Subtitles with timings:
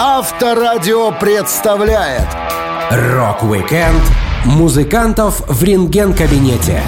[0.00, 2.28] Авторадио представляет
[2.88, 4.00] Рок-викенд
[4.44, 6.80] музыкантов в рентген-кабинете.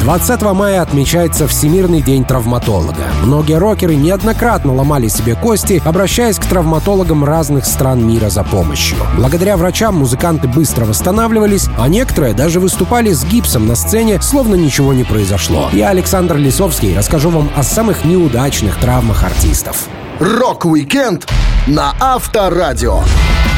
[0.00, 3.04] 20 мая отмечается Всемирный день травматолога.
[3.22, 8.96] Многие рокеры неоднократно ломали себе кости, обращаясь к травматологам разных стран мира за помощью.
[9.18, 14.94] Благодаря врачам музыканты быстро восстанавливались, а некоторые даже выступали с гипсом на сцене, словно ничего
[14.94, 15.68] не произошло.
[15.74, 19.86] Я, Александр Лисовский, расскажу вам о самых неудачных травмах артистов.
[20.18, 21.26] Рок-викенд
[21.68, 23.00] на Авторадио.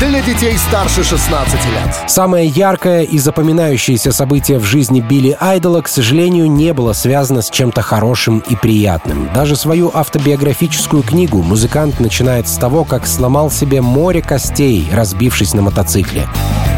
[0.01, 1.95] Для детей старше 16 лет.
[2.09, 7.51] Самое яркое и запоминающееся событие в жизни Билли Айдола, к сожалению, не было связано с
[7.51, 9.31] чем-то хорошим и приятным.
[9.33, 15.63] Даже свою автобиографическую книгу музыкант начинает с того, как сломал себе море костей, разбившись на
[15.63, 16.27] мотоцикле.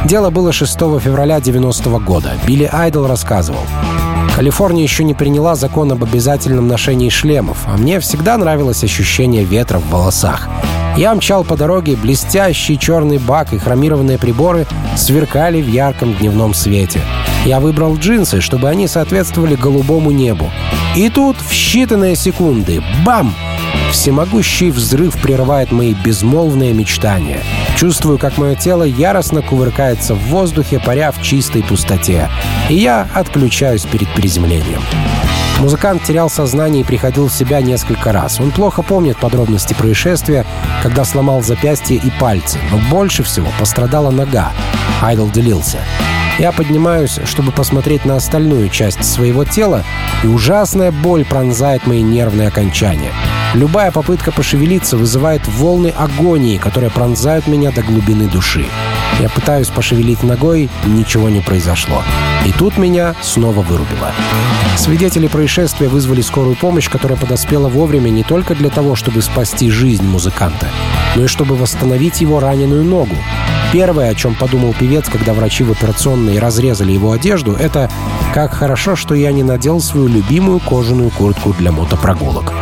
[0.04, 2.32] Дело было 6 февраля 90 -го года.
[2.46, 3.62] Билли Айдол рассказывал.
[4.42, 9.78] Калифорния еще не приняла закон об обязательном ношении шлемов, а мне всегда нравилось ощущение ветра
[9.78, 10.48] в волосах.
[10.96, 17.02] Я мчал по дороге, блестящий черный бак и хромированные приборы сверкали в ярком дневном свете.
[17.44, 20.50] Я выбрал джинсы, чтобы они соответствовали голубому небу.
[20.96, 23.32] И тут в считанные секунды— бам!
[23.92, 27.38] Всемогущий взрыв прерывает мои безмолвные мечтания.
[27.76, 32.28] Чувствую, как мое тело яростно кувыркается в воздухе, паря в чистой пустоте.
[32.68, 34.82] И я отключаюсь перед приземлением.
[35.58, 38.40] Музыкант терял сознание и приходил в себя несколько раз.
[38.40, 40.44] Он плохо помнит подробности происшествия,
[40.82, 44.52] когда сломал запястье и пальцы, но больше всего пострадала нога.
[45.00, 45.78] Айдол делился.
[46.38, 49.84] Я поднимаюсь, чтобы посмотреть на остальную часть своего тела,
[50.24, 53.12] и ужасная боль пронзает мои нервные окончания.
[53.54, 58.66] Любая попытка пошевелиться вызывает волны агонии, которые пронзают меня до глубины души.
[59.20, 62.02] Я пытаюсь пошевелить ногой, ничего не произошло.
[62.46, 64.12] И тут меня снова вырубило.
[64.76, 70.04] Свидетели происшествия вызвали скорую помощь, которая подоспела вовремя не только для того, чтобы спасти жизнь
[70.04, 70.66] музыканта,
[71.14, 73.16] но и чтобы восстановить его раненую ногу.
[73.72, 77.90] Первое, о чем подумал певец, когда врачи в операционной разрезали его одежду, это
[78.34, 82.52] «как хорошо, что я не надел свою любимую кожаную куртку для мотопрогулок».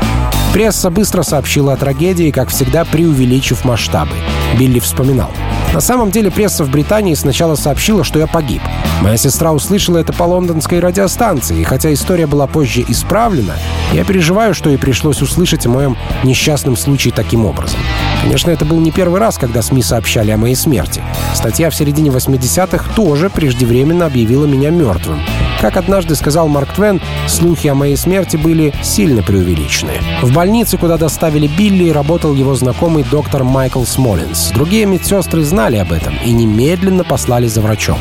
[0.53, 4.17] Пресса быстро сообщила о трагедии, как всегда преувеличив масштабы.
[4.59, 5.31] Билли вспоминал.
[5.73, 8.61] На самом деле пресса в Британии сначала сообщила, что я погиб.
[9.03, 13.55] Моя сестра услышала это по лондонской радиостанции, и хотя история была позже исправлена,
[13.93, 17.79] я переживаю, что ей пришлось услышать о моем несчастном случае таким образом.
[18.23, 21.03] Конечно, это был не первый раз, когда СМИ сообщали о моей смерти.
[21.35, 25.21] Статья в середине 80-х тоже преждевременно объявила меня мертвым.
[25.61, 29.93] Как однажды сказал Марк Твен, слухи о моей смерти были сильно преувеличены.
[30.23, 34.51] В больнице, куда доставили Билли, работал его знакомый доктор Майкл Смолинс.
[34.53, 37.99] Другие медсестры знали об этом и немедленно послали за врачом.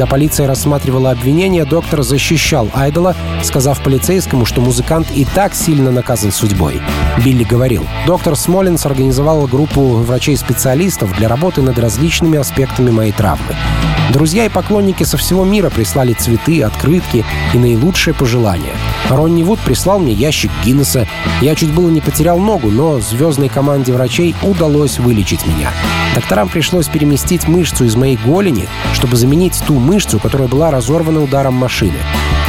[0.00, 6.32] Когда полиция рассматривала обвинения, доктор защищал Айдола, сказав полицейскому, что музыкант и так сильно наказан
[6.32, 6.80] судьбой.
[7.22, 13.54] Билли говорил, доктор Смолинс организовал группу врачей-специалистов для работы над различными аспектами моей травмы.
[14.10, 18.72] Друзья и поклонники со всего мира прислали цветы, открытки и наилучшие пожелания.
[19.10, 21.06] Ронни Вуд прислал мне ящик Гиннесса.
[21.42, 25.70] Я чуть было не потерял ногу, но звездной команде врачей удалось вылечить меня.
[26.14, 31.54] Докторам пришлось переместить мышцу из моей голени, чтобы заменить ту мышцу, которая была разорвана ударом
[31.54, 31.98] машины.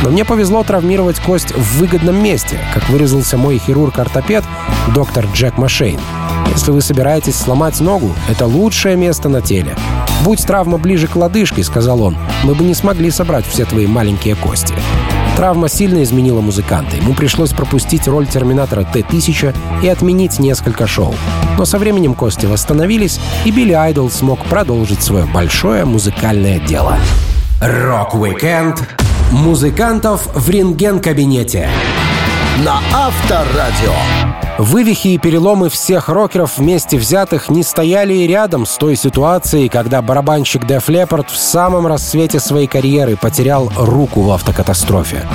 [0.04, 4.44] Но мне повезло травмировать кость в выгодном месте, как выразился мой хирург-ортопед
[4.94, 6.00] доктор Джек Машейн.
[6.54, 9.76] Если вы собираетесь сломать ногу, это лучшее место на теле.
[10.24, 14.36] «Будь травма ближе к лодыжке»,— сказал он,— «мы бы не смогли собрать все твои маленькие
[14.36, 14.76] кости».
[15.36, 16.98] Травма сильно изменила музыканта.
[16.98, 21.16] Ему пришлось пропустить роль Терминатора Т-1000 и отменить несколько шоу.
[21.58, 26.98] Но со временем кости восстановились, и Билли Айдол смог продолжить свое большое музыкальное дело.
[27.62, 28.84] Рок-викенд
[29.32, 31.70] музыкантов в рентген-кабинете
[32.66, 33.94] на Авторадио.
[34.58, 40.02] Вывихи и переломы всех рокеров вместе взятых не стояли и рядом с той ситуацией, когда
[40.02, 45.28] барабанщик Def Leppard в самом расцвете своей карьеры потерял руку в автокатастрофе.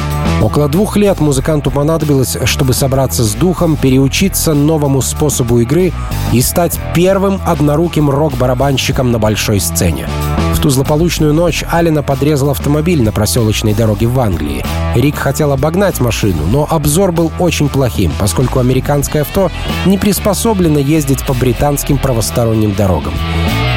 [0.47, 5.93] Около двух лет музыканту понадобилось, чтобы собраться с духом, переучиться новому способу игры
[6.33, 10.09] и стать первым одноруким рок-барабанщиком на большой сцене.
[10.55, 14.65] В ту злополучную ночь Алина подрезал автомобиль на проселочной дороге в Англии.
[14.95, 19.51] Рик хотел обогнать машину, но обзор был очень плохим, поскольку американское авто
[19.85, 23.15] не приспособлено ездить по британским правосторонним дорогам.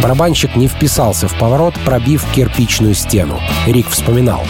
[0.03, 3.39] Барабанщик не вписался в поворот, пробив кирпичную стену.
[3.65, 4.43] Рик вспоминал.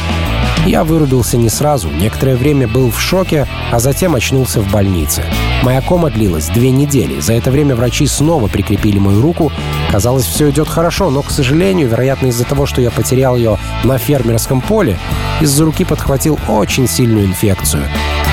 [0.65, 5.23] Я вырубился не сразу, некоторое время был в шоке, а затем очнулся в больнице.
[5.63, 7.19] Моя кома длилась две недели.
[7.19, 9.51] За это время врачи снова прикрепили мою руку.
[9.91, 13.97] Казалось, все идет хорошо, но, к сожалению, вероятно, из-за того, что я потерял ее на
[13.97, 14.97] фермерском поле,
[15.41, 17.83] из-за руки подхватил очень сильную инфекцию.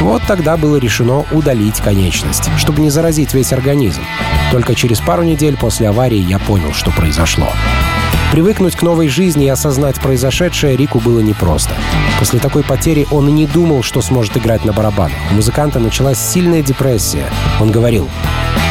[0.01, 4.03] Вот тогда было решено удалить конечность, чтобы не заразить весь организм.
[4.53, 7.49] Только через пару недель после аварии я понял, что произошло.
[8.33, 11.75] Привыкнуть к новой жизни и осознать произошедшее Рику было непросто.
[12.19, 15.17] После такой потери он и не думал, что сможет играть на барабанах.
[15.31, 17.25] У музыканта началась сильная депрессия.
[17.61, 18.09] Он говорил,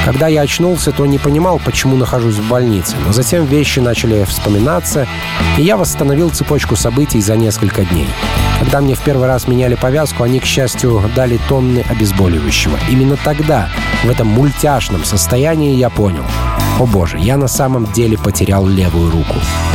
[0.05, 5.07] когда я очнулся, то не понимал, почему нахожусь в больнице, но затем вещи начали вспоминаться,
[5.57, 8.07] и я восстановил цепочку событий за несколько дней.
[8.59, 12.77] Когда мне в первый раз меняли повязку, они, к счастью, дали тонны обезболивающего.
[12.87, 13.69] Именно тогда,
[14.03, 16.25] в этом мультяшном состоянии, я понял.
[16.79, 19.24] О боже, я на самом деле потерял левую руку.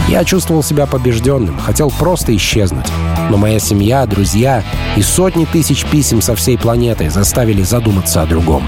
[0.08, 2.86] Я чувствовал себя побежденным, хотел просто исчезнуть.
[3.30, 4.64] Но моя семья, друзья
[4.96, 8.66] и сотни тысяч писем со всей планеты заставили задуматься о другом.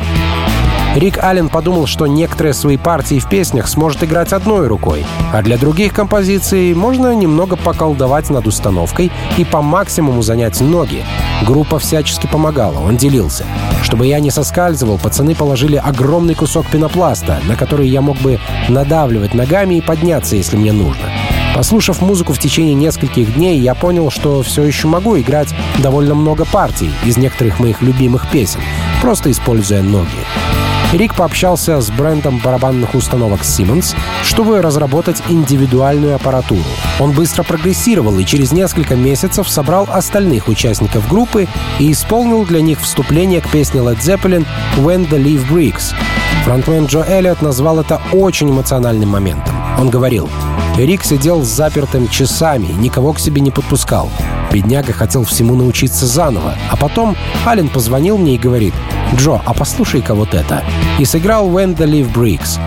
[0.95, 5.57] Рик Аллен подумал, что некоторые свои партии в песнях сможет играть одной рукой, а для
[5.57, 11.03] других композиций можно немного поколдовать над установкой и по максимуму занять ноги.
[11.47, 13.47] Группа всячески помогала, он делился.
[13.83, 18.39] Чтобы я не соскальзывал, пацаны положили огромный кусок пенопласта, на который я мог бы
[18.69, 21.09] надавливать ногами и подняться, если мне нужно.
[21.55, 26.45] Послушав музыку в течение нескольких дней, я понял, что все еще могу играть довольно много
[26.45, 28.61] партий из некоторых моих любимых песен,
[29.01, 30.09] просто используя ноги.
[30.93, 36.63] Рик пообщался с брендом барабанных установок Siemens, чтобы разработать индивидуальную аппаратуру.
[37.01, 41.49] Он быстро прогрессировал и через несколько месяцев собрал остальных участников группы
[41.79, 44.47] и исполнил для них вступление к песне Led Zeppelin
[44.77, 45.95] «When the Leaf Breaks».
[46.45, 49.55] Фронтмен Джо Эллиот назвал это очень эмоциональным моментом.
[49.79, 50.29] Он говорил,
[50.77, 54.11] Рик сидел с запертым часами, никого к себе не подпускал.
[54.53, 56.55] Бедняга хотел всему научиться заново.
[56.71, 57.17] А потом
[57.47, 58.75] Ален позвонил мне и говорит,
[59.17, 60.63] «Джо, а послушай-ка вот это».
[60.99, 62.59] И сыграл «When the Leaf Breaks».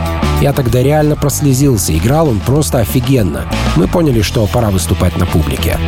[0.42, 3.46] Я тогда реально прослезился, играл он просто офигенно.
[3.78, 5.80] Мы поняли, что пора выступать на публике.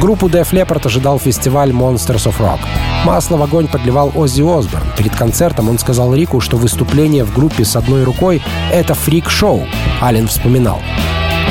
[0.00, 2.60] Группу Def Leppard ожидал фестиваль Monsters of Rock.
[3.04, 4.86] Масло в огонь подливал Оззи Осборн.
[4.96, 9.66] Перед концертом он сказал Рику, что выступление в группе с одной рукой— это фрик-шоу.
[10.00, 10.80] Аллен вспоминал.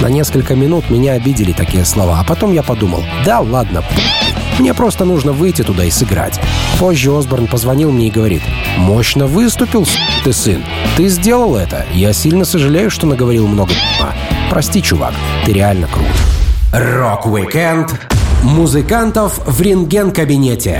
[0.01, 3.83] На несколько минут меня обидели такие слова, а потом я подумал, да ладно,
[4.61, 6.39] мне просто нужно выйти туда и сыграть.
[6.79, 8.43] Позже Осборн позвонил мне и говорит,
[8.77, 9.87] «Мощно выступил,
[10.23, 10.63] ты сын.
[10.95, 11.85] Ты сделал это.
[11.91, 13.73] Я сильно сожалею, что наговорил много
[14.49, 15.13] Прости, чувак,
[15.45, 16.05] ты реально крут».
[16.73, 17.99] Рок-викенд
[18.43, 20.79] музыкантов в рентген-кабинете.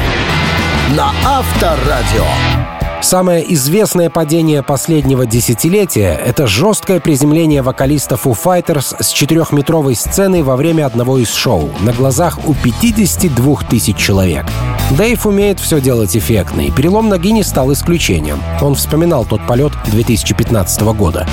[0.95, 2.61] На Авторадио.
[3.01, 10.56] Самое известное падение последнего десятилетия— это жесткое приземление вокалиста Foo Fighters с четырехметровой сцены во
[10.56, 14.45] время одного из шоу на глазах у 52 тысяч человек.
[14.92, 18.42] Дэйв умеет все делать эффектно, и перелом ноги не стал исключением.
[18.62, 21.25] Он вспоминал тот полет 2015 года.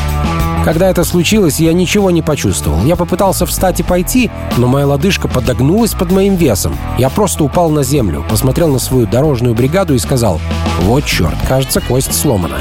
[0.69, 2.85] Когда это случилось, я ничего не почувствовал.
[2.85, 6.77] Я попытался встать и пойти, но моя лодыжка подогнулась под моим весом.
[6.99, 10.39] Я просто упал на землю, посмотрел на свою дорожную бригаду и сказал
[10.83, 12.59] «Вот черт, кажется, кость сломана».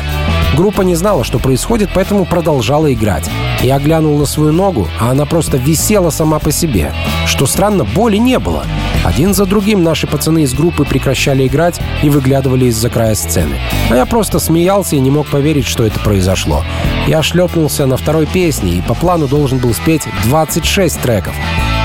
[0.56, 3.30] Группа не знала, что происходит, поэтому продолжала играть.
[3.62, 6.94] Я глянул на свою ногу, а она просто висела сама по себе.
[7.26, 8.64] Что странно, боли не было.
[9.08, 13.58] Один за другим наши пацаны из группы прекращали играть и выглядывали из-за края сцены.
[13.90, 16.66] А я просто смеялся и не мог поверить, что это произошло.
[17.08, 21.34] Я шлепнулся на второй песне и по плану должен был спеть 26 треков.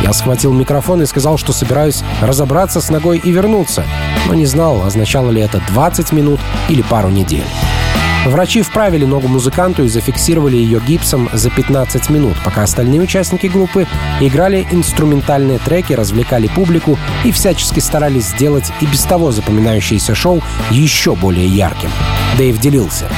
[0.03, 3.85] Я схватил микрофон и сказал, что собираюсь разобраться с ногой и вернуться,
[4.27, 7.45] но не знал, означало ли это 20 минут или пару недель.
[8.25, 13.89] Врачи вправили ногу музыканту и зафиксировали ее гипсом за 15 минут, пока остальные участники группы
[14.21, 21.17] играли инструментальные треки, развлекали публику и всячески старались сделать и без того запоминающееся шоу еще
[21.17, 21.91] более ярким.
[22.39, 23.09] Дэйв делился.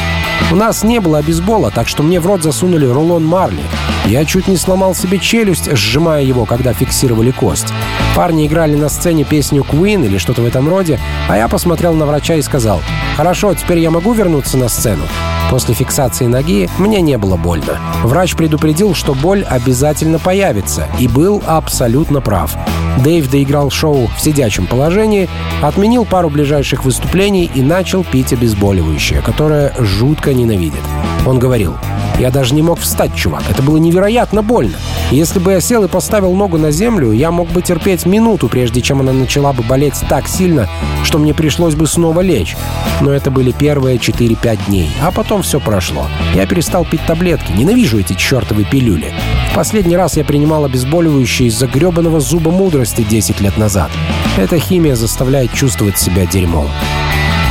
[0.51, 3.63] У нас не было обезбола, так что мне в рот засунули рулон марли.
[4.07, 7.73] Я чуть не сломал себе челюсть, сжимая его, когда фиксировали кость.
[8.15, 10.99] Парни играли на сцене песню Queen или что-то в этом роде,
[11.29, 12.81] а я посмотрел на врача и сказал,
[13.17, 15.05] «Хорошо, теперь я могу вернуться на сцену?»
[15.51, 17.79] После фиксации ноги мне не было больно.
[18.03, 22.57] Врач предупредил, что боль обязательно появится, и был абсолютно прав.
[22.99, 25.29] Дэйв доиграл шоу в сидячем положении,
[25.63, 30.83] отменил пару ближайших выступлений и начал пить обезболивающее, которое жутко ненавидит.
[31.27, 31.75] Он говорил,
[32.19, 33.43] «Я даже не мог встать, чувак.
[33.51, 34.77] Это было невероятно больно.
[35.11, 38.81] Если бы я сел и поставил ногу на землю, я мог бы терпеть минуту, прежде
[38.81, 40.69] чем она начала бы болеть так сильно,
[41.03, 42.57] что мне пришлось бы снова лечь.
[43.01, 46.07] Но это были первые 4-5 дней, а потом все прошло.
[46.35, 47.53] Я перестал пить таблетки.
[47.53, 49.13] Ненавижу эти чертовы пилюли.
[49.51, 53.91] В последний раз я принимал обезболивающее из-за гребаного зуба мудрости 10 лет назад.
[54.37, 56.69] Эта химия заставляет чувствовать себя дерьмом.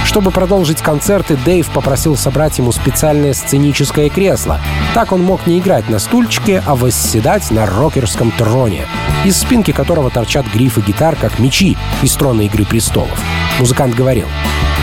[0.04, 4.60] Чтобы продолжить концерты, Дэйв попросил собрать ему специальное сценическое кресло.
[4.94, 8.86] Так он мог не играть на стульчике, а восседать на рокерском троне,
[9.24, 13.20] из спинки которого торчат грифы гитар, как мечи из трона «Игры престолов».
[13.60, 14.28] Музыкант говорил,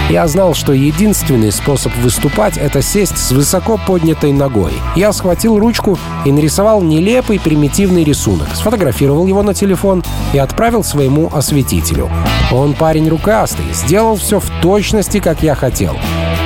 [0.09, 4.73] Я знал, что единственный способ выступать— это сесть с высоко поднятой ногой.
[4.97, 11.31] Я схватил ручку и нарисовал нелепый примитивный рисунок, сфотографировал его на телефон и отправил своему
[11.33, 12.11] осветителю.
[12.51, 15.97] Он парень рукастый, сделал все в точности, как я хотел.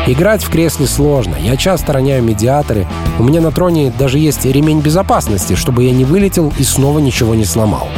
[0.06, 1.36] Играть в кресле сложно.
[1.40, 2.86] Я часто роняю медиаторы.
[3.18, 7.34] У меня на троне даже есть ремень безопасности, чтобы я не вылетел и снова ничего
[7.34, 7.88] не сломал.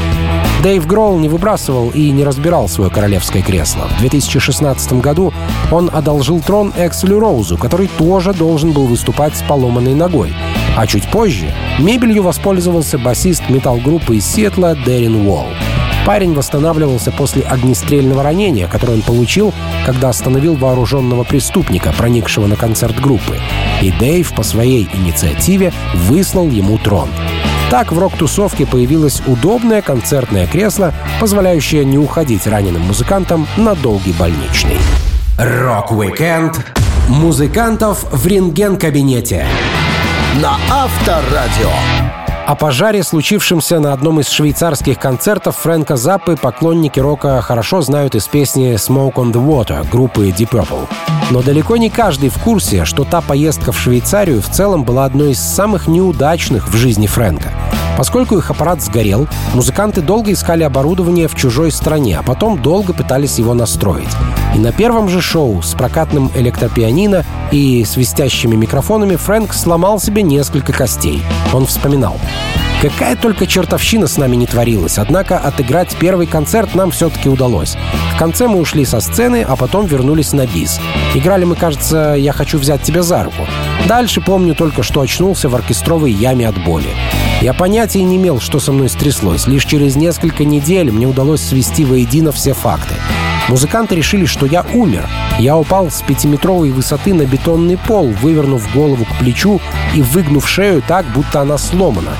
[0.62, 3.88] Дэйв Гроул не выбрасывал и не разбирал свое королевское кресло.
[3.96, 5.32] В 2016 году
[5.70, 10.34] он одолжил трон Экселю Роузу, который тоже должен был выступать с поломанной ногой.
[10.76, 15.46] А чуть позже мебелью воспользовался басист металл-группы из Сиэтла Дэрин Уолл.
[16.06, 19.52] Парень восстанавливался после огнестрельного ранения, которое он получил,
[19.84, 23.40] когда остановил вооруженного преступника, проникшего на концерт группы.
[23.82, 27.08] И Дэйв по своей инициативе выслал ему трон.
[27.70, 34.78] Так в рок-тусовке появилось удобное концертное кресло, позволяющее не уходить раненым музыкантам на долгий больничный.
[35.36, 36.64] Рок-викенд
[37.08, 39.44] музыкантов в рентген-кабинете
[40.40, 41.72] на Авторадио.
[42.46, 48.28] О пожаре, случившемся на одном из швейцарских концертов Фрэнка Заппы, поклонники рока хорошо знают из
[48.28, 50.86] песни «Smoke on the Water» группы Deep Purple.
[51.32, 55.32] Но далеко не каждый в курсе, что та поездка в Швейцарию в целом была одной
[55.32, 57.52] из самых неудачных в жизни Фрэнка.
[57.96, 63.38] Поскольку их аппарат сгорел, музыканты долго искали оборудование в чужой стране, а потом долго пытались
[63.38, 64.08] его настроить.
[64.54, 70.72] И на первом же шоу с прокатным электропианино и свистящими микрофонами Фрэнк сломал себе несколько
[70.72, 71.22] костей.
[71.52, 72.16] Он вспоминал.
[72.82, 77.76] Какая только чертовщина с нами не творилась, однако отыграть первый концерт нам все-таки удалось.
[78.14, 80.78] В конце мы ушли со сцены, а потом вернулись на бис.
[81.14, 83.46] Играли мы, кажется, «Я хочу взять тебя за руку».
[83.88, 86.90] Дальше помню только, что очнулся в оркестровой яме от боли.
[87.46, 89.46] Я понятия не имел, что со мной стряслось.
[89.46, 92.94] Лишь через несколько недель мне удалось свести воедино все факты.
[93.48, 95.08] Музыканты решили, что я умер.
[95.38, 99.60] Я упал с пятиметровой высоты на бетонный пол, вывернув голову к плечу
[99.94, 102.16] и выгнув шею так, будто она сломана.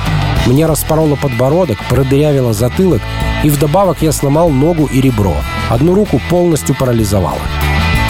[0.46, 3.02] Мне распороло подбородок, продырявило затылок,
[3.42, 5.34] и вдобавок я сломал ногу и ребро.
[5.68, 7.42] Одну руку полностью парализовало.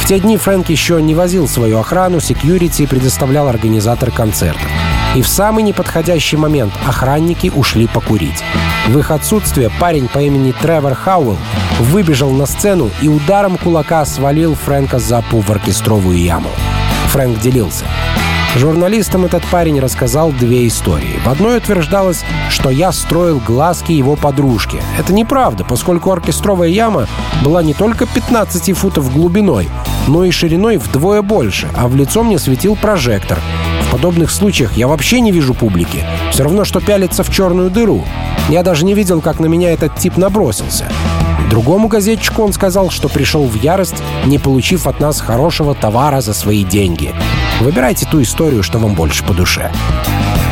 [0.02, 4.70] В те дни Фрэнк еще не возил свою охрану, секьюрити предоставлял организатор концертов.
[5.16, 8.44] И в самый неподходящий момент охранники ушли покурить.
[8.86, 11.38] В их отсутствие парень по имени Тревор Хауэлл
[11.80, 16.50] выбежал на сцену и ударом кулака свалил Фрэнка Запу в оркестровую яму.
[17.06, 17.86] Фрэнк делился.
[18.56, 21.18] Журналистам этот парень рассказал две истории.
[21.24, 24.82] В одной утверждалось, что я строил глазки его подружке.
[24.98, 27.06] Это неправда, поскольку оркестровая яма
[27.42, 29.70] была не только 15 футов глубиной,
[30.08, 33.38] но и шириной вдвое больше, а в лицо мне светил прожектор.
[33.86, 36.04] В подобных случаях я вообще не вижу публики.
[36.32, 38.04] Все равно, что пялиться в черную дыру.
[38.48, 40.86] Я даже не видел, как на меня этот тип набросился.
[41.50, 46.34] Другому газетчику он сказал, что пришел в ярость, не получив от нас хорошего товара за
[46.34, 47.14] свои деньги.
[47.60, 49.72] Выбирайте ту историю, что вам больше по душе.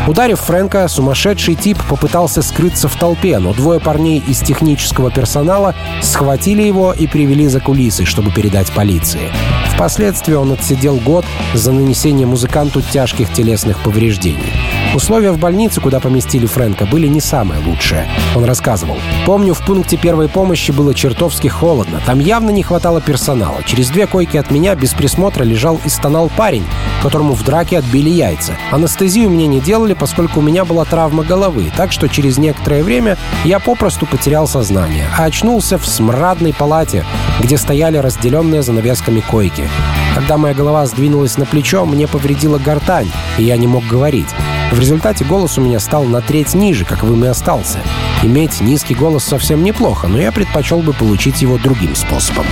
[0.07, 6.63] Ударив Фрэнка, сумасшедший тип попытался скрыться в толпе, но двое парней из технического персонала схватили
[6.63, 9.33] его и привели за кулисы, чтобы передать полиции.
[9.75, 14.53] Впоследствии он отсидел год за нанесение музыканту тяжких телесных повреждений.
[14.95, 18.09] Условия в больнице, куда поместили Фрэнка, были не самые лучшие.
[18.37, 18.97] Он рассказывал.
[19.27, 22.01] «Помню, в пункте первой помощи было чертовски холодно.
[22.07, 23.65] Там явно не хватало персонала.
[23.65, 26.65] Через две койки от меня без присмотра лежал и стонал парень,
[27.03, 28.57] которому в драке отбили яйца.
[28.71, 33.19] Анестезию мне не делали, поскольку у меня была травма головы, так что через некоторое время
[33.45, 37.05] я попросту потерял сознание, а очнулся в смрадной палате,
[37.41, 39.69] где стояли разделенные занавесками койки.
[40.15, 44.29] Когда моя голова сдвинулась на плечо, мне повредила гортань, и я не мог говорить.
[44.75, 47.79] В результате голос у меня стал на треть ниже, как каковым и остался.
[48.25, 52.45] Иметь низкий голос совсем неплохо, но я предпочел бы получить его другим способом.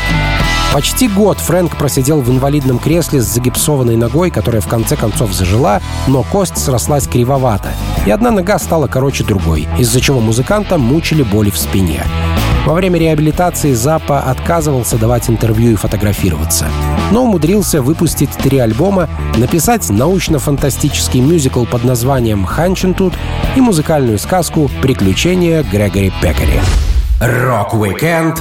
[0.73, 5.83] Почти год Фрэнк просидел в инвалидном кресле с загипсованной ногой, которая в конце концов зажила,
[6.07, 7.75] но кость срослась кривовато,
[8.07, 12.05] и одна нога стала короче другой, из-за чего музыканта мучили боли в спине.
[12.65, 16.67] Во время реабилитации Запа отказывался давать интервью и фотографироваться,
[17.11, 23.15] но умудрился выпустить три альбома, написать научно-фантастический мюзикл под названием «Ханчентут»
[23.57, 26.61] и музыкальную сказку «Приключения Грегори Пекари».
[27.21, 28.41] Рок-викенд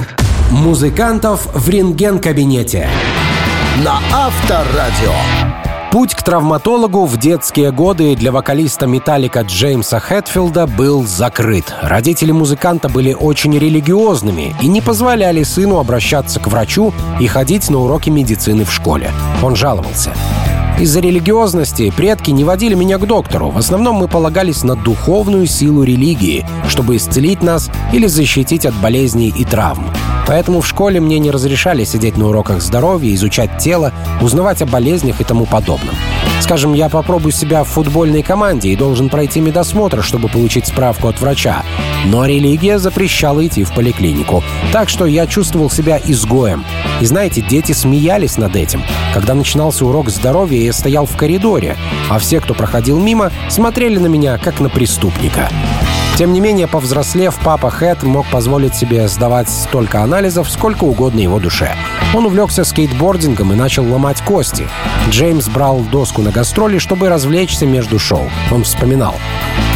[0.52, 2.88] музыкантов в рентген-кабинете
[3.84, 5.61] на Авторадио.
[5.92, 11.74] Путь к травматологу в детские годы для вокалиста «Metallica» Джеймса Хэтфилда был закрыт.
[11.82, 17.78] Родители музыканта были очень религиозными и не позволяли сыну обращаться к врачу и ходить на
[17.78, 19.10] уроки медицины в школе.
[19.42, 20.14] Он жаловался.
[20.80, 23.50] Из-за религиозности предки не водили меня к доктору.
[23.50, 29.28] В основном мы полагались на духовную силу религии, чтобы исцелить нас или защитить от болезней
[29.28, 29.84] и травм.
[30.26, 35.20] Поэтому в школе мне не разрешали сидеть на уроках здоровья, изучать тело, узнавать о болезнях
[35.20, 35.94] и тому подобном.
[36.40, 41.20] Скажем, я попробую себя в футбольной команде и должен пройти медосмотр, чтобы получить справку от
[41.20, 41.62] врача.
[42.04, 44.42] Но религия запрещала идти в поликлинику.
[44.72, 46.64] Так что я чувствовал себя изгоем.
[47.00, 48.82] И знаете, дети смеялись над этим.
[49.14, 51.76] Когда начинался урок здоровья, я стоял в коридоре,
[52.10, 55.48] а все, кто проходил мимо, смотрели на меня как на преступника.
[56.16, 61.38] Тем не менее, повзрослев, папа Хэт мог позволить себе сдавать столько анализов, сколько угодно его
[61.40, 61.74] душе.
[62.14, 64.68] Он увлекся скейтбордингом и начал ломать кости.
[65.08, 68.30] Джеймс брал доску на гастроли, чтобы развлечься между шоу.
[68.50, 69.14] Он вспоминал.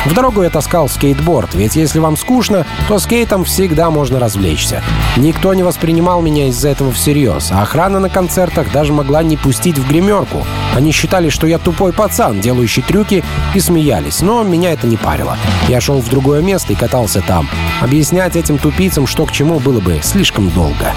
[0.06, 4.82] В дорогу я таскал скейтборд, ведь если вам скучно, то скейтом всегда можно развлечься.
[5.16, 9.78] Никто не воспринимал меня из-за этого всерьез, а охрана на концертах даже могла не пустить
[9.78, 10.46] в гримерку.
[10.76, 13.24] Они считали, что я тупой пацан, делающий трюки,
[13.54, 15.36] и смеялись, но меня это не парило.
[15.68, 17.48] Я шел в другое место и катался там.
[17.80, 20.92] Объяснять этим тупицам, что к чему, было бы слишком долго.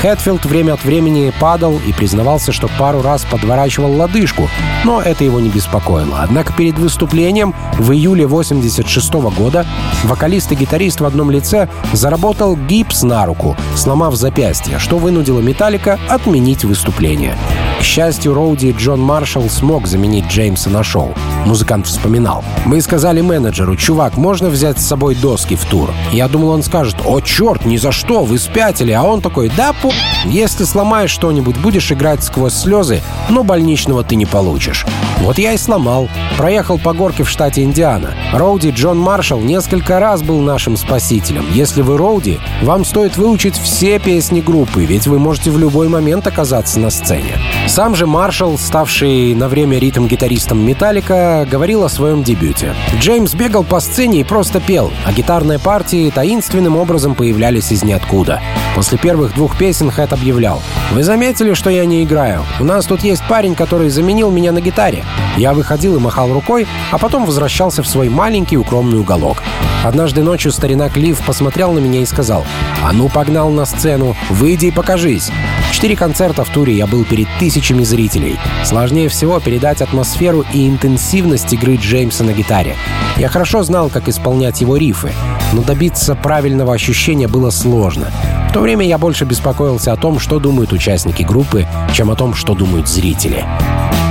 [0.00, 4.48] Хэтфилд время от времени падал и признавался, что пару раз подворачивал лодыжку,
[4.82, 6.20] но это его не беспокоило.
[6.22, 9.66] Однако перед выступлением в июле 86 года
[10.02, 15.98] вокалист и гитарист в одном лице заработал гипс на руку, сломав запястье, что вынудило Металлика
[16.08, 17.36] отменить выступление.
[17.84, 21.14] К счастью, Роуди Джон Маршалл смог заменить Джеймса на шоу.
[21.44, 22.42] Музыкант вспоминал.
[22.64, 26.96] «Мы сказали менеджеру, чувак, можно взять с собой доски в тур?» Я думал, он скажет,
[27.04, 29.92] «О, черт, ни за что, вы спятили!» А он такой, «Да, по...
[30.24, 34.86] Если сломаешь что-нибудь, будешь играть сквозь слезы, но больничного ты не получишь».
[35.18, 36.08] Вот я и сломал.
[36.36, 38.14] Проехал по горке в штате Индиана.
[38.32, 41.44] Роуди Джон Маршалл несколько раз был нашим спасителем.
[41.52, 46.26] Если вы Роуди, вам стоит выучить все песни группы, ведь вы можете в любой момент
[46.26, 47.38] оказаться на сцене.
[47.74, 52.72] Сам же Маршалл, ставший на время ритм-гитаристом Металлика, говорил о своем дебюте.
[53.00, 58.40] Джеймс бегал по сцене и просто пел, а гитарные партии таинственным образом появлялись из ниоткуда.
[58.76, 60.62] После первых двух песен Хэт объявлял.
[60.92, 62.44] «Вы заметили, что я не играю?
[62.60, 65.04] У нас тут есть парень, который заменил меня на гитаре».
[65.36, 69.42] Я выходил и махал рукой, а потом возвращался в свой маленький укромный уголок.
[69.82, 72.44] Однажды ночью старина Клифф посмотрел на меня и сказал
[72.84, 75.32] «А ну, погнал на сцену, выйди и покажись».
[75.72, 77.26] Четыре концерта в туре я был перед
[77.64, 78.38] тысячами зрителей.
[78.62, 82.76] Сложнее всего передать атмосферу и интенсивность игры Джеймса на гитаре.
[83.16, 85.12] Я хорошо знал, как исполнять его рифы,
[85.54, 88.10] но добиться правильного ощущения было сложно.
[88.50, 92.34] В то время я больше беспокоился о том, что думают участники группы, чем о том,
[92.34, 93.44] что думают зрители.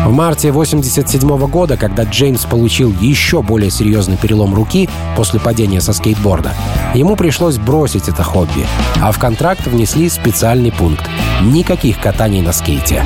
[0.05, 5.93] В марте 1987 года, когда Джеймс получил еще более серьезный перелом руки после падения со
[5.93, 6.53] скейтборда,
[6.93, 8.65] ему пришлось бросить это хобби,
[9.01, 11.07] а в контракт внесли специальный пункт—
[11.41, 13.03] никаких катаний на скейте.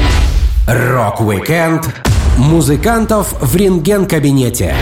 [0.67, 1.87] Рок-викенд
[2.37, 4.75] музыкантов в рентген-кабинете.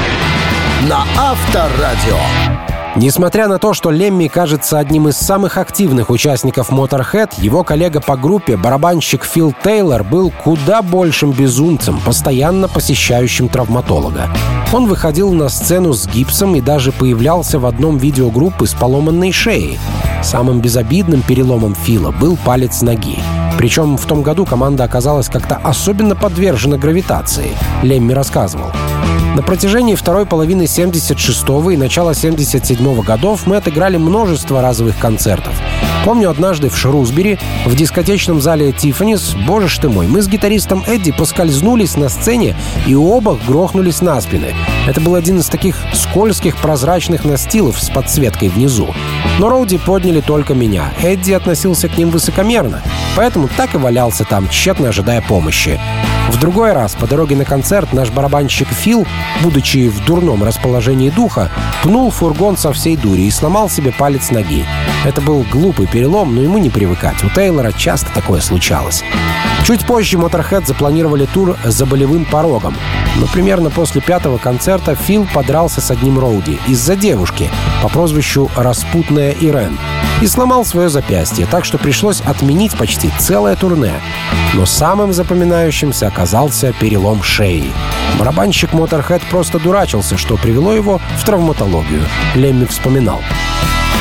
[0.89, 2.74] На Авторадио.
[2.95, 8.15] Несмотря на то, что Лемми кажется одним из самых активных участников Motorhead, его коллега по
[8.15, 14.29] группе, барабанщик Фил Тейлор, был куда большим безумцем, постоянно посещающим травматолога.
[14.71, 19.34] Он выходил на сцену с гипсом и даже появлялся в одном видео группы с поломанной
[19.34, 19.77] шеей.
[20.23, 23.19] Самым безобидным переломом Фила был палец ноги.
[23.58, 27.51] Причем в том году команда оказалась как-то особенно подвержена гравитации,
[27.84, 28.71] Лемми рассказывал.
[29.36, 35.54] На протяжении второй половины 76-го и начала 77-го годов мы отыграли множество разовых концертов.
[36.06, 40.84] Помню однажды в Шрусбери, в дискотечном зале «Тиффанис», боже ж ты мой, мы с гитаристом
[40.88, 44.54] Эдди поскользнулись на сцене и оба грохнулись на спины.
[44.88, 48.93] Это был один из таких скользких прозрачных настилов с подсветкой внизу.
[49.39, 50.93] Но Роуди подняли только меня.
[51.01, 52.84] Эдди относился к ним высокомерно,
[53.15, 55.80] поэтому так и валялся там, тщетно ожидая помощи.
[56.30, 59.04] В другой раз по дороге на концерт наш барабанщик Фил,
[59.41, 61.51] будучи в дурном расположении духа,
[61.83, 64.65] пнул фургон со всей дури и сломал себе палец ноги.
[65.03, 67.23] Это был глупый перелом, но ему не привыкать.
[67.23, 69.03] У Тейлора часто такое случалось.
[69.65, 72.75] Чуть позже Motorhead запланировали тур за болевым порогом.
[73.17, 77.49] Но примерно после пятого концерта Фил подрался с одним Роуди из-за девушки
[77.81, 79.77] по прозвищу «Распутная Ирен»
[80.21, 83.93] и сломал свое запястье, так что пришлось отменить почти целое турне.
[84.54, 87.71] Но самым запоминающимся оказался перелом шеи.
[88.19, 92.04] Барабанщик Motorhead просто дурачился, что привело его в травматологию.
[92.36, 93.21] Лемми вспоминал.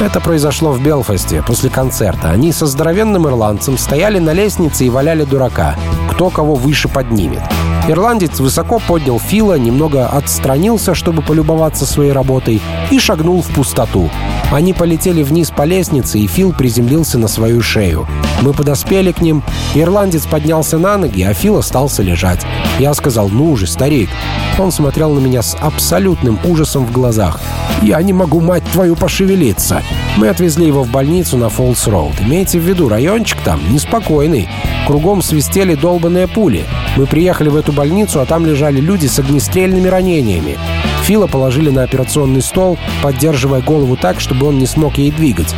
[0.00, 2.30] Это произошло в Белфасте после концерта.
[2.30, 5.76] Они со здоровенным ирландцем стояли на лестнице и валяли дурака.
[6.10, 7.42] Кто кого выше поднимет.
[7.86, 14.08] Ирландец высоко поднял Фила, немного отстранился, чтобы полюбоваться своей работой, и шагнул в пустоту.
[14.50, 18.06] Они полетели вниз по лестнице, и Фил приземлился на свою шею.
[18.40, 19.42] Мы подоспели к ним.
[19.74, 22.40] Ирландец поднялся на ноги, а Фил остался лежать.
[22.78, 24.08] Я сказал, ну же, старик.
[24.58, 27.40] Он смотрел на меня с абсолютным ужасом в глазах.
[27.82, 29.82] «Я не могу, мать твою, пошевелиться!»
[30.16, 32.22] Мы отвезли его в больницу на Фоллс-Роуд.
[32.22, 34.48] Имейте в виду, райончик там неспокойный.
[34.86, 36.64] Кругом свистели долбанные пули.
[36.96, 40.56] Мы приехали в эту больницу, а там лежали люди с огнестрельными ранениями.
[41.02, 45.54] Фила положили на операционный стол, поддерживая голову так, чтобы он не смог ей двигать.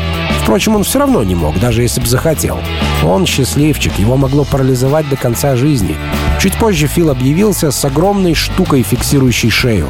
[0.46, 2.60] Впрочем, он все равно не мог, даже если бы захотел.
[3.02, 5.96] Он счастливчик, его могло парализовать до конца жизни.
[6.38, 9.88] Чуть позже Фил объявился с огромной штукой, фиксирующей шею.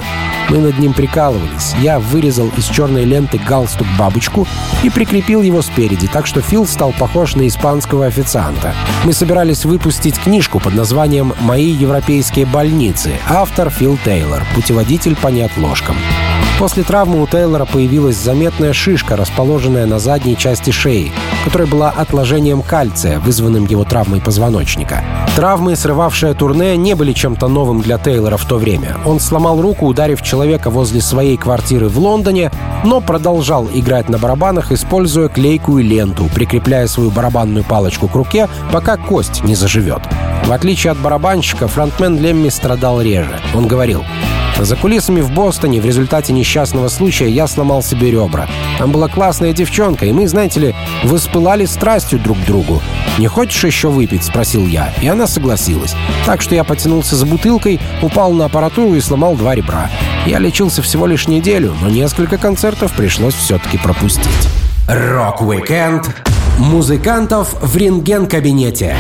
[0.48, 1.74] Мы над ним прикалывались.
[1.82, 4.48] Я вырезал из черной ленты галстук бабочку
[4.82, 8.74] и прикрепил его спереди, так что Фил стал похож на испанского официанта.
[9.04, 13.12] Мы собирались выпустить книжку под названием «Мои европейские больницы».
[13.28, 15.96] Автор Фил Тейлор, путеводитель по неотложкам.
[16.58, 21.12] После травмы у Тейлора появилась заметная шишка, расположенная на задней части шеи,
[21.44, 25.04] которая была отложением кальция, вызванным его травмой позвоночника.
[25.36, 28.96] Травмы, срывавшие турне, не были чем-то новым для Тейлора в то время.
[29.04, 32.50] Он сломал руку, ударив человека возле своей квартиры в Лондоне,
[32.84, 38.96] но продолжал играть на барабанах, используя клейкую ленту, прикрепляя свою барабанную палочку к руке, пока
[38.96, 40.00] кость не заживет.
[40.46, 43.38] В отличие от барабанщика, фронтмен Лемми страдал реже.
[43.54, 44.04] Он говорил,
[44.64, 48.48] за кулисами в Бостоне в результате несчастного случая я сломал себе ребра.
[48.78, 52.82] Там была классная девчонка, и мы, знаете ли, воспылали страстью друг к другу.
[53.18, 55.94] «Не хочешь еще выпить?»— спросил я, и она согласилась.
[56.24, 59.90] Так что я потянулся за бутылкой, упал на аппаратуру и сломал два ребра.
[60.26, 64.48] Я лечился всего лишь неделю, но несколько концертов пришлось все-таки пропустить.
[64.88, 66.14] Рок-викенд
[66.58, 68.96] музыкантов в рентген-кабинете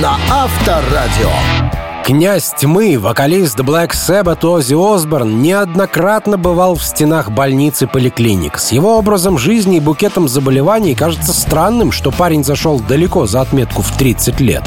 [0.00, 1.75] на Авторадио.
[2.06, 8.60] Князь тьмы, вокалист Black Sabbath Оззи Осборн неоднократно бывал в стенах больницы поликлиник.
[8.60, 13.82] С его образом жизни и букетом заболеваний кажется странным, что парень зашел далеко за отметку
[13.82, 14.62] в 30 лет.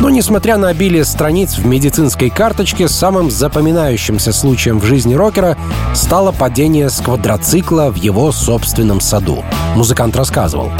[0.00, 5.56] Но несмотря на обилие страниц в медицинской карточке, самым запоминающимся случаем в жизни рокера
[5.94, 9.44] стало падение с квадроцикла в его собственном саду.
[9.76, 10.72] Музыкант рассказывал.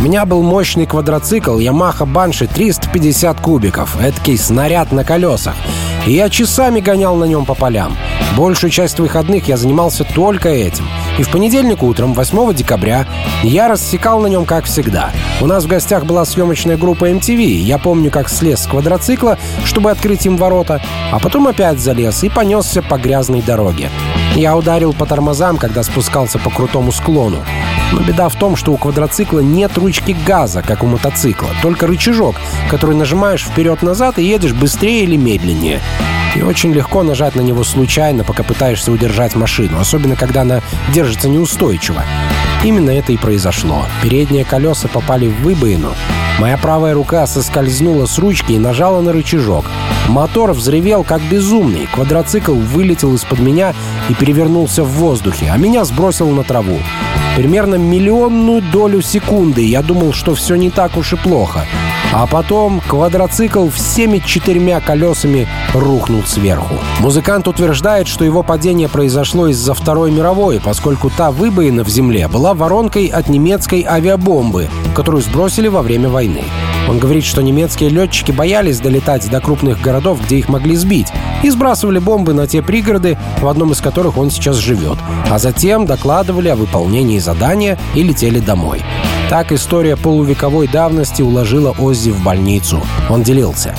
[0.00, 5.54] У меня был мощный квадроцикл Yamaha Banshee 350 кубиков, эдакий снаряд на колесах.
[6.06, 7.98] И я часами гонял на нем по полям.
[8.34, 10.88] Большую часть выходных я занимался только этим.
[11.18, 13.06] И в понедельник утром, 8 декабря,
[13.42, 15.10] я рассекал на нем, как всегда.
[15.42, 17.42] У нас в гостях была съемочная группа MTV.
[17.42, 19.36] Я помню, как слез с квадроцикла,
[19.66, 20.80] чтобы открыть им ворота,
[21.12, 23.90] а потом опять залез и понесся по грязной дороге.
[24.34, 27.44] Я ударил по тормозам, когда спускался по крутому склону.
[27.92, 32.36] Но беда в том, что у квадроцикла нет ручки газа, как у мотоцикла, только рычажок,
[32.68, 35.80] который нажимаешь вперед-назад и едешь быстрее или медленнее.
[36.36, 40.60] И очень легко нажать на него случайно, пока пытаешься удержать машину, особенно когда она
[40.92, 42.04] держится неустойчиво.
[42.62, 43.84] Именно это и произошло.
[44.02, 45.94] Передние колеса попали в выбоину.
[46.38, 49.66] Моя правая рука соскользнула с ручки и нажала на рычажок.
[50.08, 51.88] Мотор взревел как безумный.
[51.92, 53.74] Квадроцикл вылетел из-под меня
[54.10, 56.78] и перевернулся в воздухе, а меня сбросил на траву.
[57.36, 61.64] Примерно миллионную долю секунды я думал, что все не так уж и плохо.
[62.12, 66.74] А потом квадроцикл всеми четырьмя колесами рухнул сверху.
[66.98, 72.52] Музыкант утверждает, что его падение произошло из-за Второй мировой, поскольку та выбоина в земле была
[72.52, 76.42] воронкой от немецкой авиабомбы, которую сбросили во время войны.
[76.90, 81.06] Он говорит, что немецкие летчики боялись долетать до крупных городов, где их могли сбить,
[81.44, 84.98] и сбрасывали бомбы на те пригороды, в одном из которых он сейчас живет,
[85.30, 88.82] а затем докладывали о выполнении задания и летели домой.
[89.28, 92.82] Так история полувековой давности уложила Оззи в больницу.
[93.08, 93.76] Он делился.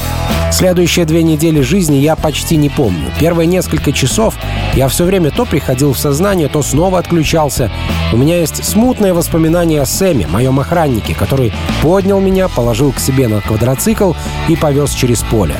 [0.52, 3.12] Следующие две недели жизни я почти не помню.
[3.20, 4.36] Первые несколько часов
[4.76, 7.72] я все время то приходил в сознание, то снова отключался.
[8.14, 13.28] У меня есть смутное воспоминание о Сэме, моем охраннике, который поднял меня, положил к себе
[13.28, 14.14] на квадроцикл
[14.48, 15.56] и повез через поле.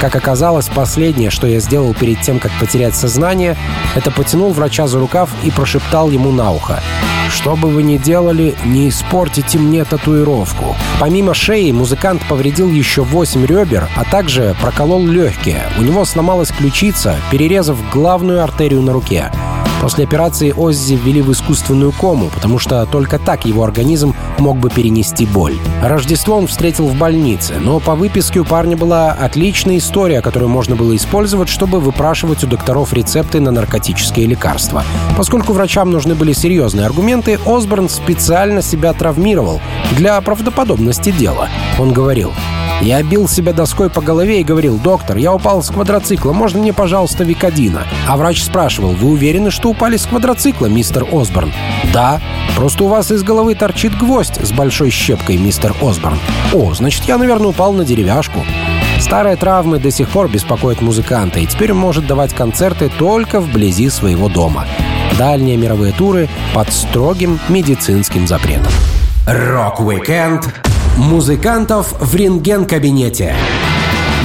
[0.00, 3.56] Как оказалось, последнее, что я сделал перед тем, как потерять сознание,
[3.94, 6.82] это потянул врача за рукав и прошептал ему на ухо.
[7.30, 10.76] Что бы вы ни делали, не испортите мне татуировку.
[11.00, 15.62] Помимо шеи, музыкант повредил еще 8 ребер, а также проколол легкие.
[15.78, 19.32] У него сломалась ключица, перерезав главную артерию на руке.
[19.84, 24.70] После операции Оззи ввели в искусственную кому, потому что только так его организм мог бы
[24.70, 25.58] перенести боль.
[25.82, 30.74] Рождество он встретил в больнице, но по выписке у парня была отличная история, которую можно
[30.74, 34.84] было использовать, чтобы выпрашивать у докторов рецепты на наркотические лекарства.
[35.18, 39.60] Поскольку врачам нужны были серьезные аргументы, Осборн специально себя травмировал
[39.98, 41.50] для правдоподобности дела.
[41.78, 42.32] Он говорил,
[42.80, 46.72] Я бил себя доской по голове и говорил, «Доктор, я упал с квадроцикла, можно мне,
[46.72, 51.52] пожалуйста, Викодина?» А врач спрашивал, «Вы уверены, что упали с квадроцикла, мистер Осборн?»
[51.92, 52.20] «Да.
[52.56, 56.18] Просто у вас из головы торчит гвоздь с большой щепкой, мистер Осборн».
[56.52, 58.44] «О, значит, я, наверное, упал на деревяшку».
[59.00, 64.28] Старые травмы до сих пор беспокоят музыканта, и теперь может давать концерты только вблизи своего
[64.28, 64.64] дома.
[65.18, 68.72] Дальние мировые туры под строгим медицинским запретом.
[69.26, 70.54] Рок-викенд
[70.96, 73.34] музыкантов в рентген-кабинете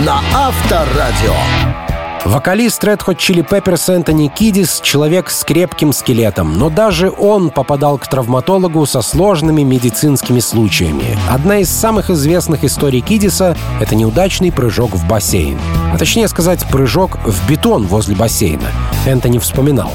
[0.06, 1.89] на Авторадио.
[2.26, 7.98] Вокалист Red Hot Chili Peppers Энтони Кидис— человек с крепким скелетом, но даже он попадал
[7.98, 11.18] к травматологу со сложными медицинскими случаями.
[11.30, 15.58] Одна из самых известных историй Кидиса— это неудачный прыжок в бассейн.
[15.94, 18.68] А точнее сказать, прыжок в бетон возле бассейна.
[19.06, 19.92] Энтони вспоминал.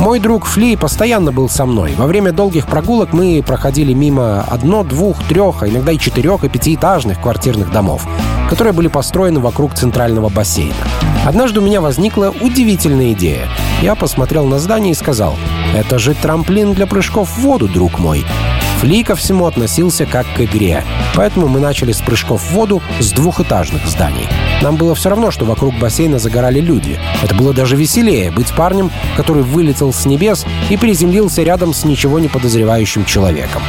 [0.00, 1.94] Мой друг Фли постоянно был со мной.
[1.96, 6.48] Во время долгих прогулок мы проходили мимо одно, двух, трех, а иногда и четырех и
[6.48, 8.06] пятиэтажных квартирных домов,
[8.48, 10.74] которые были построены вокруг центрального бассейна.
[11.28, 13.50] Однажды у меня возникла удивительная идея.
[13.82, 15.36] Я посмотрел на здание и сказал,
[15.74, 18.24] «Это же трамплин для прыжков в воду, друг мой».
[18.80, 23.12] Фли ко всему относился как к игре, поэтому мы начали с прыжков в воду с
[23.12, 24.26] двухэтажных зданий.
[24.62, 26.98] Нам было все равно, что вокруг бассейна загорали люди.
[27.22, 32.20] Это было даже веселее быть парнем, который вылетел с небес и приземлился рядом с ничего
[32.20, 33.60] не подозревающим человеком.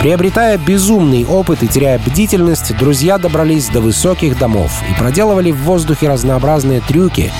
[0.00, 6.08] Приобретая безумный опыт и теряя бдительность, друзья добрались до высоких домов и проделывали в воздухе
[6.08, 7.30] разнообразные трюки.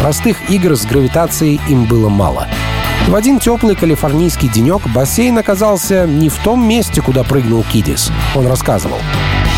[0.00, 2.48] Простых игр с гравитацией им было мало—
[3.08, 8.12] в один теплый калифорнийский денек бассейн оказался не в том месте, куда прыгнул Кидис.
[8.34, 8.98] Он рассказывал.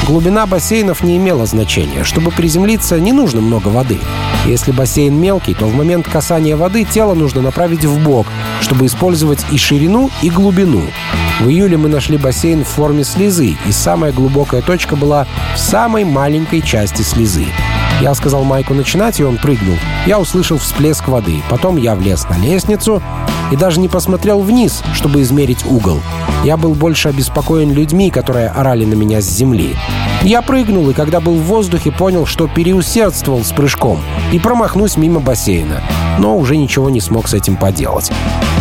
[0.06, 2.04] Глубина бассейнов не имела значения.
[2.04, 3.98] Чтобы приземлиться, не нужно много воды.
[4.46, 8.26] Если бассейн мелкий, то в момент касания воды тело нужно направить в бок,
[8.60, 10.82] чтобы использовать и ширину, и глубину.
[11.40, 16.04] В июле мы нашли бассейн в форме слезы, и самая глубокая точка была в самой
[16.04, 17.46] маленькой части слезы.
[18.00, 19.76] Я сказал Майку начинать, и он прыгнул.
[20.06, 21.42] Я услышал всплеск воды.
[21.50, 23.02] Потом я влез на лестницу
[23.50, 26.00] и даже не посмотрел вниз, чтобы измерить угол.
[26.44, 29.76] Я был больше обеспокоен людьми, которые орали на меня с земли.
[30.22, 34.00] Я прыгнул, и когда был в воздухе, понял, что переусердствовал с прыжком
[34.32, 35.82] и промахнусь мимо бассейна.
[36.18, 38.10] Но уже ничего не смог с этим поделать.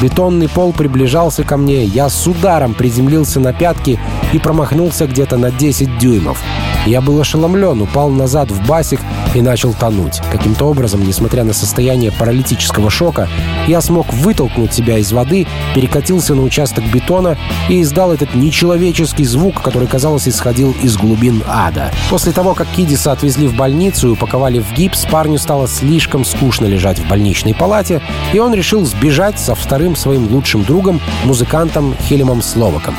[0.02, 4.00] Бетонный пол приближался ко мне, я с ударом приземлился на пятки
[4.32, 6.42] и промахнулся где-то на 10 дюймов.
[6.86, 9.02] Я был ошеломлен, упал назад в басик
[9.36, 10.22] и начал тонуть.
[10.32, 13.28] Каким-то образом, несмотря на состояние паралитического шока,
[13.68, 17.38] я смог вытолкнуть себя из воды, перекатился на участок бетона
[17.70, 21.92] и издал этот нечеловеческий звук, который, казалось, исходил из глубин ада.
[22.10, 26.66] После того, как Кидиса отвезли в больницу и упаковали в гипс, парню стало слишком скучно
[26.66, 28.02] лежать в больничной палате,
[28.34, 32.96] и он решил сбежать со вторым своим лучшим другом, музыкантом Хелемом Словаком.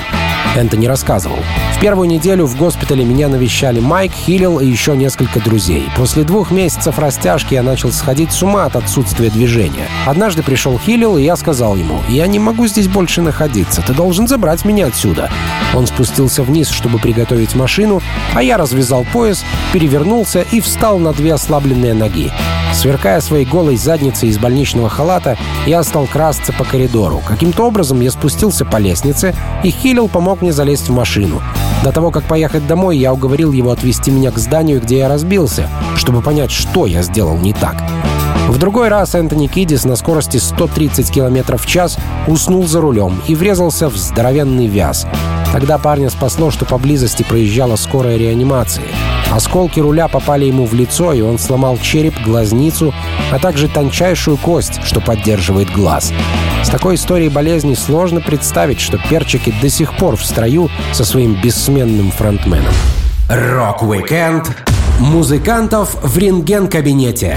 [0.57, 1.39] Энтони рассказывал.
[1.77, 5.89] В первую неделю в госпитале меня навещали Майк, Хиллел и еще несколько друзей.
[5.97, 9.87] После двух месяцев растяжки я начал сходить с ума от отсутствия движения.
[10.07, 14.27] Однажды пришел Хиллел, и я сказал ему, «Я не могу здесь больше находиться, ты должен
[14.27, 15.31] забрать меня отсюда».
[15.75, 18.03] Он спустился вниз, чтобы приготовить машину,
[18.35, 22.33] а я развязал пояс, перевернулся и встал на две ослабленные ноги.
[22.73, 25.37] Сверкая своей голой задницей из больничного халата,
[25.67, 27.21] я стал красться по коридору.
[27.27, 29.35] Каким-то образом я спустился по лестнице,
[29.65, 31.40] и Хиллел помог мне залезть в машину.
[31.83, 35.68] До того, как поехать домой, я уговорил его отвезти меня к зданию, где я разбился,
[35.96, 37.76] чтобы понять, что я сделал не так.
[38.48, 43.35] В другой раз Энтони Кидис на скорости 130 км в час уснул за рулем и
[43.35, 45.07] врезался в здоровенный вяз.
[45.53, 48.85] Тогда парня спасло, что поблизости проезжала скорая реанимации.
[49.31, 52.92] Осколки руля попали ему в лицо, и он сломал череп, глазницу,
[53.33, 56.12] а также тончайшую кость, что поддерживает глаз.
[56.62, 61.40] С такой историей болезни сложно представить, что перчики до сих пор в строю со своим
[61.40, 62.73] бессменным фронтменом.
[63.29, 64.51] Рок-викенд
[65.01, 67.37] музыкантов в рентген-кабинете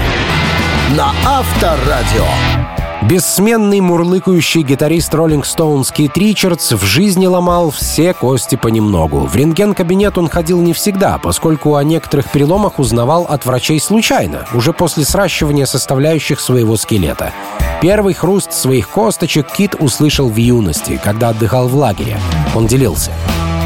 [0.96, 2.63] на Авторадио.
[3.08, 9.26] Бессменный мурлыкающий гитарист Rolling Stones Кит Ричардс в жизни ломал все кости понемногу.
[9.26, 14.72] В рентген-кабинет он ходил не всегда, поскольку о некоторых переломах узнавал от врачей случайно, уже
[14.72, 17.34] после сращивания составляющих своего скелета.
[17.82, 22.18] Первый хруст своих косточек Кит услышал в юности, когда отдыхал в лагере.
[22.54, 23.12] Он делился.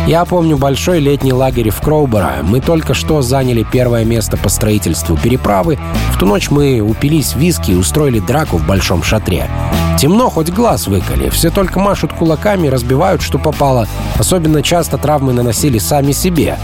[0.09, 2.37] Я помню большой летний лагерь в Кроуборо.
[2.43, 5.79] Мы только что заняли первое место по строительству переправы.
[6.15, 9.51] В ту ночь мы упились виски и устроили драку в большом шатре.
[9.99, 11.29] Темно, хоть глаз выколи.
[11.29, 13.87] Все только машут кулаками, разбивают, что попало.
[14.19, 16.57] Особенно часто травмы наносили сами себе.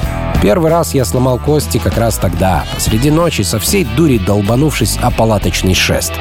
[0.45, 5.11] Первый раз я сломал кости как раз тогда, посреди ночи, со всей дури долбанувшись о
[5.11, 6.13] палаточный шест.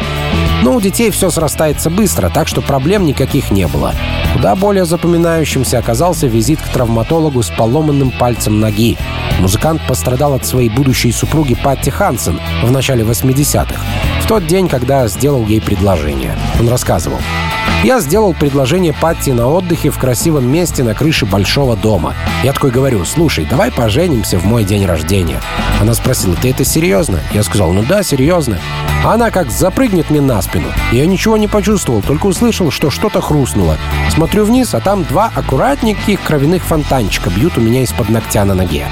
[0.62, 3.94] Но у детей все срастается быстро, так что проблем никаких не было.
[4.32, 8.98] Куда более запоминающимся оказался визит к травматологу с поломанным пальцем ноги.
[9.42, 13.76] Музыкант пострадал от своей будущей супруги Патти Хансен в начале 80-х,
[14.22, 16.38] в тот день, когда сделал ей предложение.
[16.62, 17.20] Он рассказывал.
[17.84, 22.16] Я сделал предложение Патти на отдыхе в красивом месте на крыше большого дома.
[22.42, 25.42] Я такой говорю, слушай, давай поженимся в мой день рождения.
[25.82, 27.20] Она спросила, ты это серьезно?
[27.34, 28.58] Я сказал, ну да, серьезно.
[29.04, 30.68] Она как запрыгнет мне на спину.
[30.94, 33.78] Я ничего не почувствовал, только услышал, что что-то хрустнуло.
[34.10, 38.88] Смотрю вниз, а там два аккуратненьких кровяных фонтанчика бьют у меня из-под ногтя на ноге.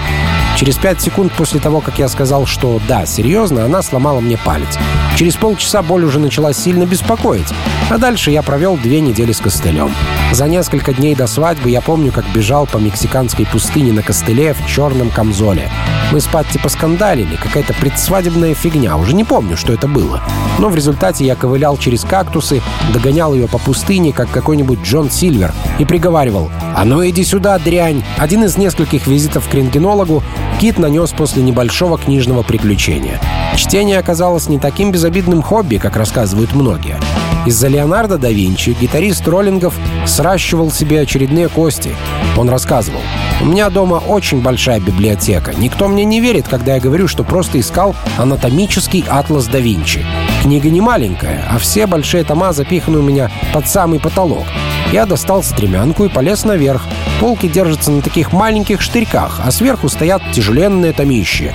[0.58, 4.78] Через пять секунд после того, как я сказал, что да, серьезно, она сломала мне палец.
[5.18, 7.48] Через полчаса боль уже начала сильно беспокоить.
[7.90, 9.92] А дальше я провел две недели с костылем.
[10.32, 14.66] За несколько дней до свадьбы я помню, как бежал по мексиканской пустыне на костыле в
[14.66, 15.70] черном камзоле.
[16.12, 20.22] Мы с Патти поскандалили, какая-то предсвадебная фигня, уже не помню, что это было.
[20.60, 22.62] Но в результате я ковылял через кактусы,
[22.94, 28.04] догонял ее по пустыне, как какой-нибудь Джон Сильвер, и приговаривал «А ну иди сюда, дрянь!»
[28.18, 30.24] Один из нескольких визитов к рентгенологу
[30.60, 33.20] Кит нанес после небольшого книжного приключения.
[33.56, 36.98] Чтение оказалось не таким безобидным хобби, как рассказывают многие.
[37.46, 39.74] Из-за Леонардо да Винчи гитарист роллингов
[40.06, 41.96] сращивал себе очередные кости.
[42.38, 43.02] Он рассказывал.
[43.42, 45.54] «У меня дома очень большая библиотека.
[45.58, 50.06] Никто мне не верит, когда я говорю, что просто искал анатомический атлас да Винчи.
[50.44, 54.46] Книга не маленькая, а все большие тома запиханы у меня под самый потолок.
[54.91, 56.86] Я достал стремянку и полез наверх.
[57.20, 61.54] Полки держатся на таких маленьких штырьках, а сверху стоят тяжеленные томищи.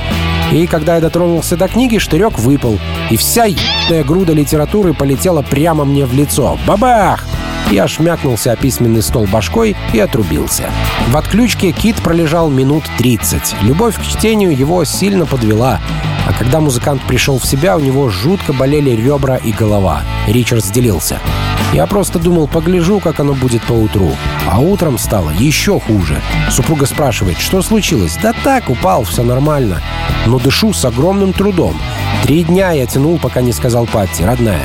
[0.52, 2.78] И когда я дотронулся до книги, штырек выпал,
[3.10, 6.58] и вся ебаная груда литературы полетела прямо мне в лицо.
[6.66, 7.24] Бабах!
[7.70, 10.70] Я шмякнулся о письменный стол башкой и отрубился.
[11.08, 13.56] В отключке Кит пролежал минут 30.
[13.62, 15.80] Любовь к чтению его сильно подвела.
[16.26, 20.02] А когда музыкант пришел в себя, у него жутко болели ребра и голова.
[20.26, 21.20] Ричард делился.
[21.72, 24.10] Я просто думал, погляжу, как оно будет по утру.
[24.48, 26.20] А утром стало еще хуже.
[26.50, 28.16] Супруга спрашивает, что случилось?
[28.22, 29.82] Да так, упал, все нормально.
[30.26, 31.76] Но дышу с огромным трудом.
[32.22, 34.62] Три дня я тянул, пока не сказал Патти, родная.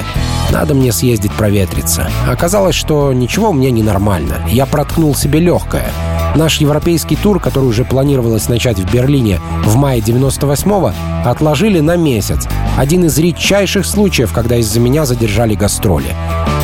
[0.52, 2.10] Надо мне съездить проветриться.
[2.28, 4.36] Оказалось, что ничего у меня не нормально.
[4.50, 5.92] Я проткнул себе легкое.
[6.36, 10.94] Наш европейский тур, который уже планировалось начать в Берлине в мае 98-го,
[11.26, 12.48] отложили на месяц.
[12.78, 16.16] Один из редчайших случаев, когда из-за меня задержали гастроли.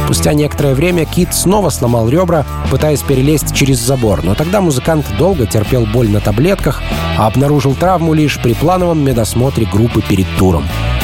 [0.06, 5.46] Спустя некоторое время Кит снова сломал ребра, пытаясь перелезть через забор, но тогда музыкант долго
[5.46, 6.82] терпел боль на таблетках,
[7.18, 10.64] а обнаружил травму лишь при плановом медосмотре группы перед туром.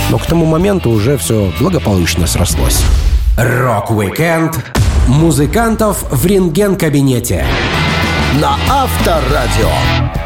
[0.10, 2.82] Но к тому моменту уже все благополучно срослось.
[3.38, 4.60] Рок-викенд
[5.08, 7.46] музыкантов в рентген-кабинете
[8.42, 9.70] на Авторадио.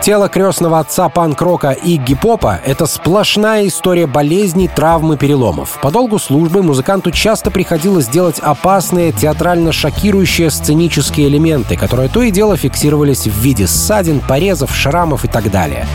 [0.02, 5.78] Тело крестного отца панк-рока Игги Попа— это сплошная история болезней, травм и переломов.
[5.82, 12.32] По долгу службы музыканту часто приходилось делать опасные, театрально шокирующие сценические элементы, которые то и
[12.32, 15.86] дело фиксировались в виде ссадин, порезов, шрамов и так далее.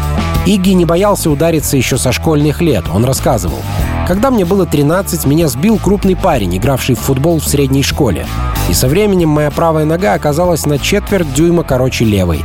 [0.45, 3.61] Игги не боялся удариться еще со школьных лет, он рассказывал.
[4.07, 8.27] Когда мне было 13, меня сбил крупный парень, игравший в футбол в средней школе.
[8.69, 12.45] И со временем моя правая нога оказалась на четверть дюйма короче левой.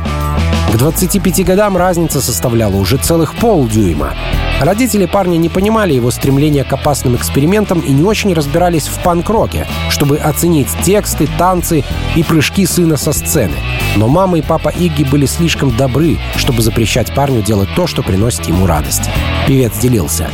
[0.72, 4.14] К 25 годам разница составляла уже целых полдюйма.
[4.60, 9.66] Родители парня не понимали его стремления к опасным экспериментам и не очень разбирались в панк-роке,
[9.88, 11.84] чтобы оценить тексты, танцы
[12.16, 13.56] и прыжки сына со сцены.
[13.96, 18.46] Но мама и папа Игги были слишком добры, чтобы запрещать парню делать то, что приносит
[18.46, 19.10] ему радость.
[19.46, 20.28] Певец делился.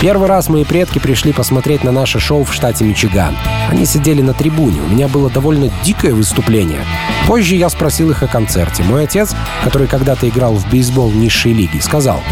[0.00, 3.36] Первый раз мои предки пришли посмотреть на наше шоу в штате Мичиган.
[3.68, 6.86] Они сидели на трибуне, у меня было довольно дикое выступление.
[7.26, 8.82] Позже я спросил их о концерте.
[8.82, 12.22] Мой отец, который когда-то играл в бейсбол низшей лиги, сказал,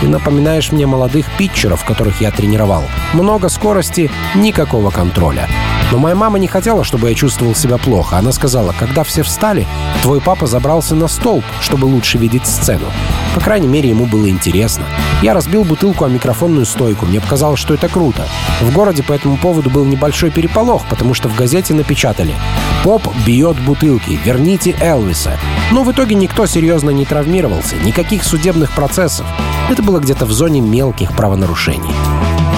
[0.00, 2.82] «Ты напоминаешь мне молодых питчеров, которых я тренировал.
[3.12, 5.48] Много скорости, никакого контроля.
[5.92, 8.16] Но моя мама не хотела, чтобы я чувствовал себя плохо.
[8.16, 9.66] Она сказала, когда все встали,
[10.02, 12.86] твой папа забрался на столб, чтобы лучше видеть сцену.
[13.34, 14.86] По крайней мере, ему было интересно.
[15.20, 17.04] Я разбил бутылку о микрофонную стойку.
[17.04, 18.26] Мне показалось, что это круто.
[18.62, 22.34] В городе по этому поводу был небольшой переполох, потому что в газете напечатали
[22.82, 25.38] «Поп бьет бутылки, верните Элвиса».
[25.72, 29.26] Но в итоге никто серьезно не травмировался, никаких судебных процессов.
[29.68, 31.92] Это было где-то в зоне мелких правонарушений.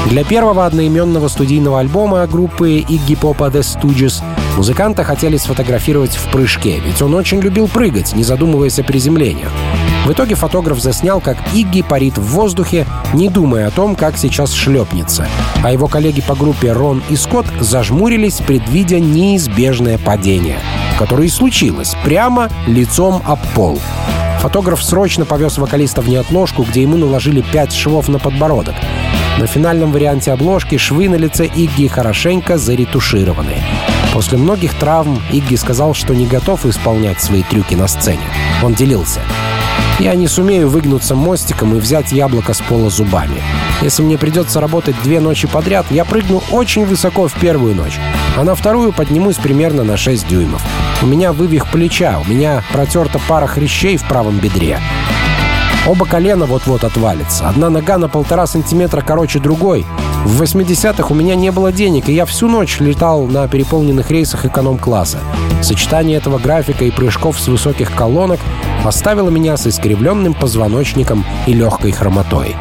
[0.07, 4.23] Для первого одноименного студийного альбома группы Iggy Pop The Stooges
[4.57, 9.47] музыканта хотели сфотографировать в прыжке, ведь он очень любил прыгать, не задумываясь о приземлении.
[10.05, 14.53] В итоге фотограф заснял, как Игги парит в воздухе, не думая о том, как сейчас
[14.53, 15.27] шлепнется.
[15.63, 20.59] А его коллеги по группе Рон и Скотт зажмурились, предвидя неизбежное падение,
[20.99, 23.81] которое и случилось прямо лицом об пол.
[24.45, 28.75] Фотограф срочно повез вокалиста в неотложку, где ему наложили пять швов на подбородок.
[29.39, 33.55] На финальном варианте обложки швы на лице Игги хорошенько заретушированы.
[34.13, 38.21] После многих травм Игги сказал, что не готов исполнять свои трюки на сцене.
[38.63, 39.21] Он делился.
[39.99, 43.43] Я не сумею выгнуться мостиком и взять яблоко с пола зубами.
[43.81, 47.99] Если мне придется работать две ночи подряд, я прыгну очень высоко в первую ночь,
[48.37, 50.63] а на вторую поднимусь примерно на 6 дюймов.
[51.03, 54.79] У меня вывих плеча, у меня протерта пара хрящей в правом бедре.
[55.87, 57.47] Оба колена вот-вот отвалятся.
[57.47, 59.85] Одна нога на полтора сантиметра короче другой.
[60.25, 64.47] В 80-х у меня не было денег, и я всю ночь летал на переполненных рейсах
[64.47, 65.19] эконом-класса.
[65.63, 68.41] Сочетание этого графика и прыжков с высоких колонок
[68.83, 72.57] оставило меня с искривленным позвоночником и легкой хромотой.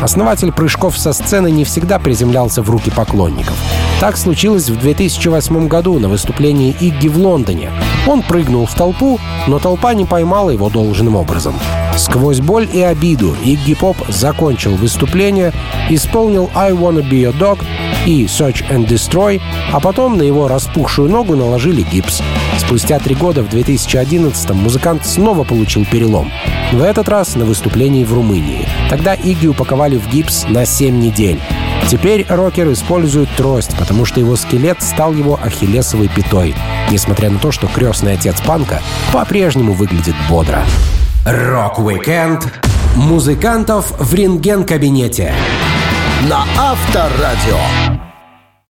[0.00, 3.56] Основатель прыжков со сцены не всегда приземлялся в руки поклонников.
[4.00, 7.70] Так случилось в 2008 году на выступлении Игги в Лондоне.
[8.06, 11.54] Он прыгнул в толпу, но толпа не поймала его должным образом.
[11.96, 15.52] Сквозь боль и обиду Игги Поп закончил выступление,
[15.90, 17.62] исполнил «I Wanna Be Your Dog»
[18.06, 19.40] и «Search and Destroy»,
[19.72, 22.22] а потом на его распухшую ногу наложили гипс.
[22.58, 26.30] Спустя три года, в 2011 музыкант снова получил перелом.
[26.72, 28.66] В этот раз на выступлении в Румынии.
[28.88, 31.40] Тогда Игги упаковали в гипс на 7 недель.
[31.88, 36.54] Теперь рокер использует трость, потому что его скелет стал его ахиллесовой пятой,
[36.90, 38.80] несмотря на то, что крестный отец панка
[39.12, 40.64] по-прежнему выглядит бодро.
[41.24, 42.46] Рок-викенд
[42.96, 45.34] музыкантов в рентген-кабинете
[46.28, 47.99] На Авторадио.